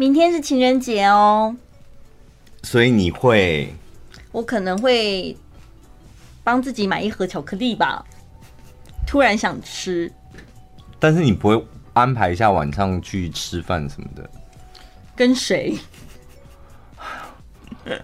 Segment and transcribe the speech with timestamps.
[0.00, 1.56] 明天是情人节哦，
[2.62, 3.74] 所以你会，
[4.30, 5.36] 我可能会
[6.44, 8.04] 帮自己买一盒巧克力吧。
[9.04, 10.12] 突然想吃，
[11.00, 14.30] 但是你不会安排一下晚上去吃饭什么的？
[15.16, 15.76] 跟谁？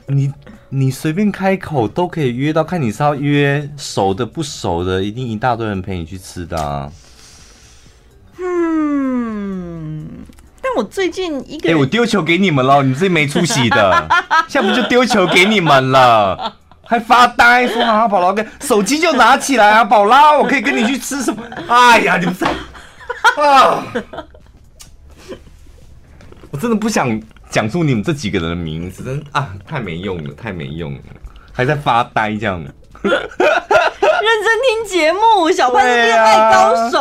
[0.08, 0.32] 你
[0.70, 6.92] 你随便开口都可以约到，看你是要约熟的不熟的，一定一大堆人陪你去吃的啊。
[10.76, 14.08] 我最近一个，哎、欸，我丢球给你们了，你们自己没出息的，
[14.48, 16.54] 现在不就丢球给你们了，
[16.84, 21.42] 还发呆说啊，宝拉跟，手机就拿起来啊，宝拉，我可以跟你去吃什么？
[21.68, 22.44] 哎呀，你们是
[23.40, 23.84] 啊，
[26.50, 27.20] 我真的不想。
[27.50, 30.98] 讲出你们这几个人的名字，真啊，太没用了，太没用了，
[31.52, 32.60] 还在发呆这样。
[33.04, 33.12] 认
[34.42, 36.98] 真听节目，小潘是恋爱高手，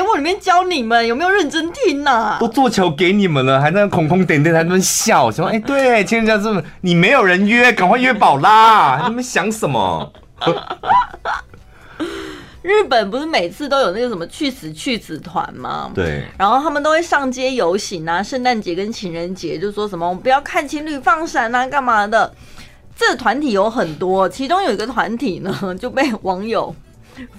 [0.00, 2.38] 节目里面教你们，有没有认真听呢、啊？
[2.40, 5.50] 都做球给你们了，还在那空空点点，还在那笑，什么？
[5.50, 10.10] 哎，对，情人节这么，你没有人约，赶快约宝拉， 你们想什么？
[12.62, 15.90] 日本不是每次都有那个什么去死去死团吗？
[15.94, 22.32] 对，然后他们都会上街游行啊，圣诞节跟情人节就说什么我们不要看情侣放闪啊，干嘛的？
[22.96, 26.74] 这个团体有很多，其中有一个团体呢就被网友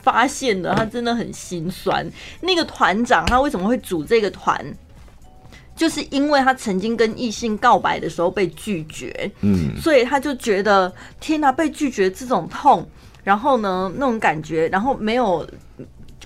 [0.01, 2.09] 发现的，他真的很心酸。
[2.41, 4.63] 那个团长他为什么会组这个团？
[5.75, 12.87] 就是因为他曾经跟异性告白的时候被拒绝，嗯，所以他就觉得天哪，被拒绝这种痛。
[13.23, 15.47] 然后呢，那种感觉，然后没有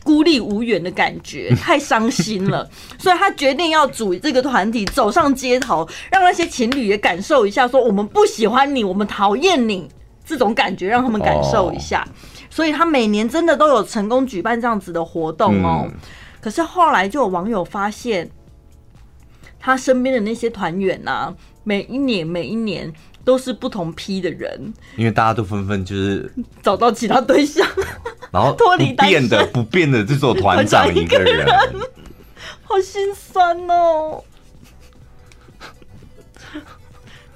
[0.02, 9.88] 孤立无援的感觉， 太伤心了，所以他决定要组这个团体，走上街头，让那些情侣也感受一下，说我们不喜欢你，我们讨厌你
[10.26, 12.08] 这种感觉，让他们感受一下。
[12.56, 15.86] 所以他每年真的都有成功举办这样子的活动哦。
[16.40, 18.32] 可是后来就有网友发现，
[19.60, 21.34] 他身边的那些团员呐，
[21.66, 22.94] 每一年每一年。
[23.26, 27.68] 都是不同批的人，因为大家都纷纷就是找到其他对象，
[28.32, 31.44] 然后 脱离不变的不变的这座团长一个人，
[32.62, 34.24] 好心酸哦！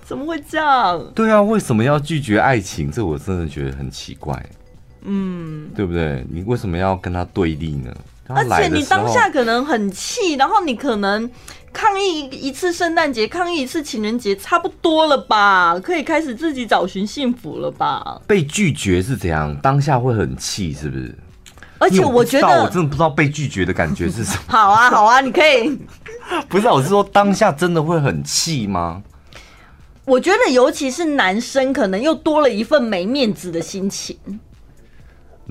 [0.05, 1.11] 怎么会这样？
[1.15, 2.91] 对啊，为什么要拒绝爱情？
[2.91, 4.47] 这我真的觉得很奇怪。
[5.01, 6.25] 嗯，对不对？
[6.29, 7.93] 你为什么要跟他对立呢？
[8.27, 11.29] 而且你当下可能很气，然后你可能。
[11.71, 15.79] 抗议一次圣诞节，抗议一次情人节，差不多了吧？
[15.79, 18.19] 可以开始自己找寻幸福了吧？
[18.25, 19.55] 被拒绝是怎样？
[19.61, 21.15] 当下会很气，是不是？
[21.77, 24.41] 而且我觉得我，我真的不知道被拒绝的感觉是什么。
[24.49, 25.77] 好啊，好啊，你可以。
[26.49, 29.03] 不是，我是说当下真的会很气吗？
[30.05, 34.17] 我觉得，尤其是男生，可能又多了一份没面子的心情。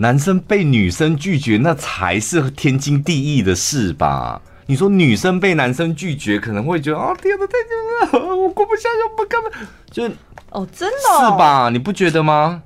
[0.01, 4.41] 男生被女生拒绝，那才是天经地义的事吧？
[4.65, 9.69] 你说女生被男生拒绝，可能会觉得啊，天哪，太我过不下去，我不干嘛？
[9.91, 10.05] 就
[10.51, 11.69] 哦，真的、哦、是吧？
[11.73, 12.63] 你不觉得吗？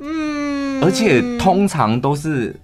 [0.00, 2.54] 嗯，而且通常都是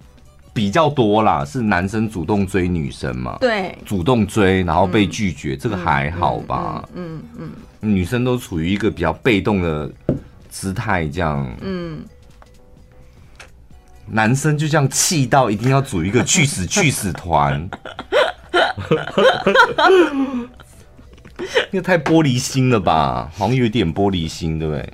[0.53, 3.35] 比较多啦，是男生主动追女生嘛？
[3.41, 6.87] 对，主动追然后被拒绝，嗯、这个还好吧？
[6.93, 7.51] 嗯嗯，嗯，
[7.81, 9.91] 嗯，女生都处于一个比较被动的
[10.51, 11.99] 姿态，这样，嗯。
[14.13, 17.69] 男生就这样气到一定要组一个去死去死团，
[21.71, 23.31] 那太玻璃心了吧？
[23.37, 24.93] 好像有点玻璃心，对不对？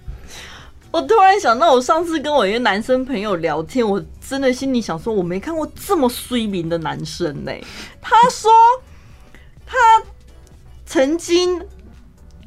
[0.92, 7.52] 我突然想到，我上次跟我一个男生朋友聊天，我真的心里想说，我没看过这么衰名的男生呢。
[8.00, 8.52] 他说
[9.66, 9.76] 他
[10.86, 11.60] 曾经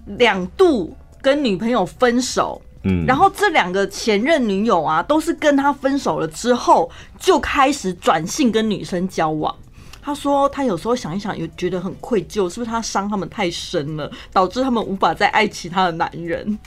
[0.07, 2.63] 两度跟女朋友分手。
[2.83, 9.55] 嗯，然后这两个前任女友啊，都是跟他分手了之后，就开始转性跟女生交往。
[10.03, 16.59] 他说他有时候想一想，又觉得很愧疚，是不是他伤他们太深了，导致他们无法再爱其他的男人？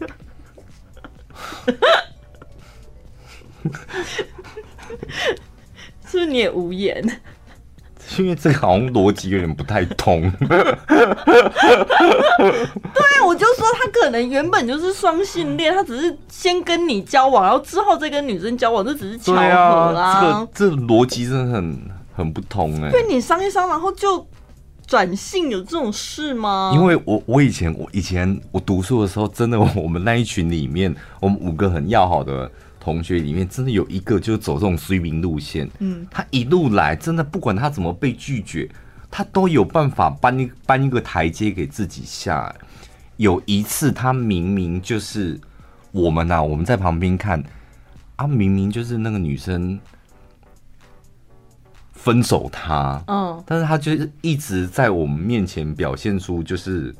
[6.06, 7.20] 是不是你也无言？
[8.18, 10.30] 因为这个好像逻辑有点不太通。
[10.38, 10.48] 对，
[13.26, 19.94] 我就说他可能原本就是双性恋，他只是先跟你交往，然后之后再跟女生交往，这只是巧合啊。
[19.94, 21.78] 啊这个这逻辑真的很
[22.14, 22.90] 很不通哎、欸。
[22.90, 24.26] 对，你伤一伤，然后就
[24.86, 26.72] 转性，有这种事吗？
[26.74, 32.50] 因为我我以前我以前我读书的时候，真的我们那一群里面，我们五个很要好的。
[32.82, 38.68] 同学里面真的有一个就走这种衰名路线，嗯，他一路来真的不管他怎么被拒绝，
[39.08, 42.52] 他都有办法搬一搬一个台阶给自己下。
[43.18, 45.38] 有一次他明明就是
[45.92, 47.40] 我们呐、啊，我们在旁边看
[48.16, 49.78] 啊，明明就是那个女生
[51.92, 56.92] 分手他，嗯，但是他就是一直在我们面前表现出就是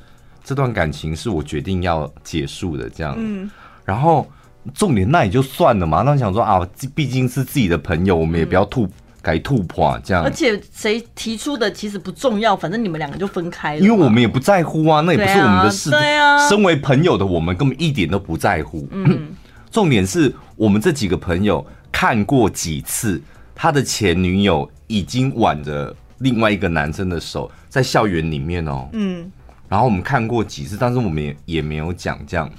[0.44, 3.50] 这段感情是我决定要结束的这样，嗯，
[3.84, 4.30] 然后
[4.74, 8.88] 重点那也就算了嘛，那想说啊，毕竟是自己的朋友，我们也不要吐。
[9.24, 13.80] 改吐破这样，而且谁提出的其实不重要，反正你们两个就分开了。
[13.80, 15.90] 因为我们也不在乎啊，那也不是我们的事。
[15.90, 18.84] 对啊，身为朋友的我们根本一点都不在乎。
[18.90, 19.32] 嗯，
[19.70, 23.22] 重点是我们这几个朋友看过几次
[23.54, 28.88] 他的前女友已经挽着另外一个男生的手在校园里面哦。
[28.92, 29.30] 嗯，
[29.68, 32.50] 然后我们看过几次，但是我们也也没有讲这样。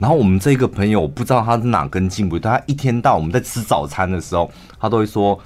[0.00, 4.50] 然后我们这个朋友我不知道他是哪根筋不对，他一天到晚我们在吃早餐的时候，
[4.80, 5.38] 他都会说。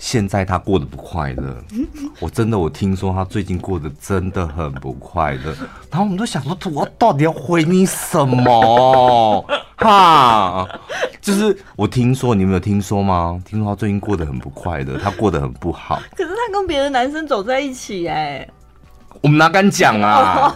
[0.00, 1.56] 现在他过得不快乐，
[2.22, 5.52] 我真的我听说他最近过得真的很不快乐，
[5.90, 9.44] 然后我们都想说，我到底要回你什么？
[9.74, 10.68] 哈，
[11.20, 13.42] 就是我听说，你们有听说吗？
[13.44, 16.00] 听说他最近过得很不快乐，他过得很不好。
[16.14, 18.48] 可是他跟别的男生走在一起，哎，
[19.20, 20.54] 我们哪敢讲啊？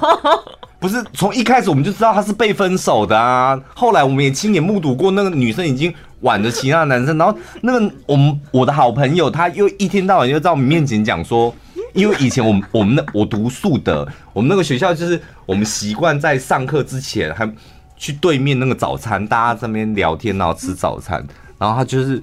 [0.82, 11.54] 不是从一开始我们就知道他是被分手的啊，后来我们也亲眼目睹过那个女生已经挽着其他的男生，然后那个我们我的好朋友他又一天到晚就在我们面前讲说，
[11.92, 17.48] 因为以前我们我们那我读宿的我们那个学校就是我们习惯在上课之前还
[17.96, 21.24] 去对面那个早餐，大家在那边聊天，然后吃早餐，
[21.58, 22.20] 然后他就是。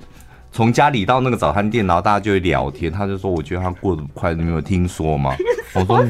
[0.51, 2.91] 从家里到那个早餐店，然后大家就会聊天。
[2.91, 5.33] 他就说：“我觉得他过得不快，你没有听说吗？”
[5.75, 6.03] 我说：“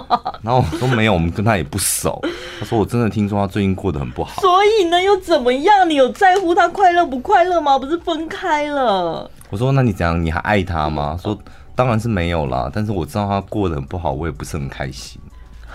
[0.42, 2.20] 然后我说没有，我们跟他也不熟。”
[2.60, 5.88] 他说：“我真的听说他最近过得很不好。”所以呢，又怎么样？
[5.88, 7.78] 你有在乎他快乐不快乐吗？
[7.78, 9.28] 不是分开了？
[9.50, 10.22] 我说：“那你怎样？
[10.22, 11.36] 你还爱他吗？”说
[11.74, 15.20] ：“当然是没有啦，但是我知道他过得很不好，我也不是很开心。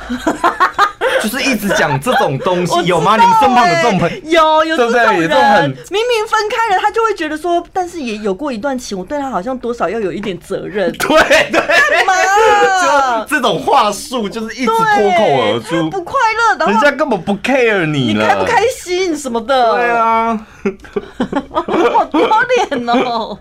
[1.24, 3.18] ”就是一直讲这种东西，有吗？
[3.18, 4.63] 你们身旁有这种朋友？
[4.63, 5.04] 有有，对不对？
[5.18, 10.92] 有这种很明明分开了，他就会觉得说，但是也有过一段情，我对他好像多少要有一点责任。
[11.00, 11.07] 对
[11.51, 12.13] 对，干嘛？
[13.25, 16.13] 就这种话术就是一直脱口而出，不快
[16.57, 19.75] 乐，人家根本不 care 你了，你开不开心什么的？
[19.75, 20.45] 对啊，
[21.51, 23.39] 好丢脸哦。